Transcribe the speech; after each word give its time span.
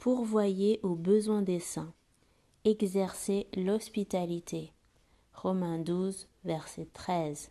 pourvoyez 0.00 0.80
aux 0.82 0.94
besoins 0.94 1.42
des 1.42 1.60
saints, 1.60 1.92
exercez 2.64 3.48
l'hospitalité. 3.54 4.72
Romains 5.34 5.78
12, 5.78 6.26
verset 6.42 6.88
13. 6.94 7.50